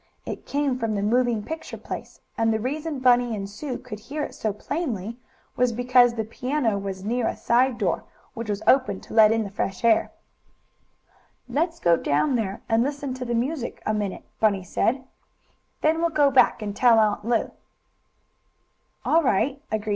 It 0.25 0.47
came 0.47 0.79
from 0.79 0.95
the 0.95 1.03
moving 1.03 1.43
picture 1.43 1.77
place, 1.77 2.21
and 2.35 2.51
the 2.51 2.59
reason 2.59 2.97
Bunny 3.01 3.35
and 3.35 3.47
Sue 3.47 3.77
could 3.77 3.99
hear 3.99 4.23
it 4.23 4.33
so 4.33 4.51
plainly 4.51 5.15
was 5.55 5.71
because 5.71 6.15
the 6.15 6.23
piano 6.23 6.75
was 6.79 7.03
near 7.03 7.27
a 7.27 7.35
side 7.37 7.77
door, 7.77 8.05
which 8.33 8.49
was 8.49 8.63
open 8.65 8.99
to 9.01 9.13
let 9.13 9.31
in 9.31 9.43
the 9.43 9.51
fresh 9.51 9.85
air. 9.85 10.09
"Let's 11.47 11.79
go 11.79 11.97
down 11.97 12.33
there 12.35 12.61
and 12.67 12.81
listen 12.81 13.13
to 13.13 13.25
the 13.25 13.35
music 13.35 13.79
a 13.85 13.93
minute," 13.93 14.23
Bunny 14.39 14.63
said. 14.63 15.03
"Then 15.81 15.99
we'll 15.99 16.09
go 16.09 16.31
back 16.31 16.63
and 16.63 16.75
tell 16.75 16.97
Aunt 16.97 17.23
Lu." 17.23 17.51